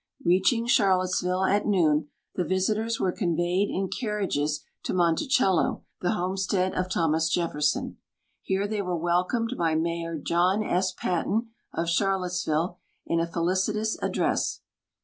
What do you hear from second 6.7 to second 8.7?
of Thomas .Jefferson. Here